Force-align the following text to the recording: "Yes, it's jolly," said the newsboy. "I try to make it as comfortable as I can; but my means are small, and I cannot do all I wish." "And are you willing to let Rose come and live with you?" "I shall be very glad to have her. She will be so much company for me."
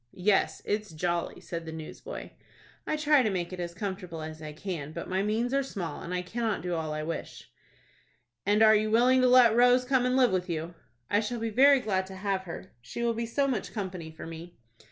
"Yes, 0.13 0.63
it's 0.65 0.89
jolly," 0.93 1.39
said 1.39 1.67
the 1.67 1.71
newsboy. 1.71 2.31
"I 2.87 2.95
try 2.95 3.21
to 3.21 3.29
make 3.29 3.53
it 3.53 3.59
as 3.59 3.75
comfortable 3.75 4.23
as 4.23 4.41
I 4.41 4.51
can; 4.51 4.93
but 4.93 5.07
my 5.07 5.21
means 5.21 5.53
are 5.53 5.61
small, 5.61 6.01
and 6.01 6.11
I 6.11 6.23
cannot 6.23 6.63
do 6.63 6.73
all 6.73 6.91
I 6.91 7.03
wish." 7.03 7.51
"And 8.43 8.63
are 8.63 8.73
you 8.75 8.89
willing 8.89 9.21
to 9.21 9.27
let 9.27 9.55
Rose 9.55 9.85
come 9.85 10.07
and 10.07 10.17
live 10.17 10.31
with 10.31 10.49
you?" 10.49 10.73
"I 11.11 11.19
shall 11.19 11.39
be 11.39 11.51
very 11.51 11.79
glad 11.81 12.07
to 12.07 12.15
have 12.15 12.45
her. 12.45 12.71
She 12.81 13.03
will 13.03 13.13
be 13.13 13.27
so 13.27 13.47
much 13.47 13.73
company 13.73 14.09
for 14.09 14.25
me." 14.25 14.57